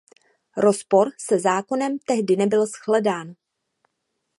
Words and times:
Rozpor 0.57 1.11
se 1.17 1.39
zákonem 1.39 1.99
tehdy 1.99 2.35
nebyl 2.35 2.67
shledán. 2.67 3.35